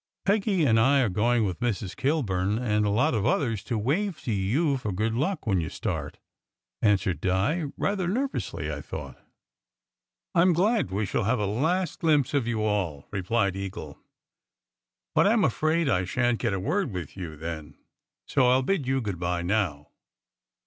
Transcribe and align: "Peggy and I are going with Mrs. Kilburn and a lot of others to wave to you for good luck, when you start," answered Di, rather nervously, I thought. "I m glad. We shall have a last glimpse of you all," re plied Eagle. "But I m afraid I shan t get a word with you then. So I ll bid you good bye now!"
"Peggy 0.25 0.65
and 0.65 0.79
I 0.79 1.01
are 1.01 1.09
going 1.09 1.45
with 1.45 1.59
Mrs. 1.59 1.95
Kilburn 1.95 2.57
and 2.57 2.87
a 2.87 2.89
lot 2.89 3.13
of 3.13 3.23
others 3.27 3.63
to 3.65 3.77
wave 3.77 4.19
to 4.23 4.31
you 4.31 4.77
for 4.77 4.91
good 4.91 5.13
luck, 5.13 5.45
when 5.45 5.61
you 5.61 5.69
start," 5.69 6.17
answered 6.81 7.21
Di, 7.21 7.65
rather 7.77 8.07
nervously, 8.07 8.73
I 8.73 8.81
thought. 8.81 9.15
"I 10.33 10.41
m 10.41 10.53
glad. 10.53 10.89
We 10.89 11.05
shall 11.05 11.25
have 11.25 11.37
a 11.37 11.45
last 11.45 11.99
glimpse 11.99 12.33
of 12.33 12.47
you 12.47 12.63
all," 12.63 13.05
re 13.11 13.21
plied 13.21 13.55
Eagle. 13.55 13.99
"But 15.13 15.27
I 15.27 15.33
m 15.33 15.43
afraid 15.43 15.87
I 15.87 16.03
shan 16.05 16.39
t 16.39 16.47
get 16.47 16.53
a 16.53 16.59
word 16.59 16.91
with 16.91 17.15
you 17.15 17.35
then. 17.37 17.77
So 18.25 18.47
I 18.47 18.55
ll 18.55 18.63
bid 18.63 18.87
you 18.87 19.01
good 19.01 19.19
bye 19.19 19.43
now!" 19.43 19.89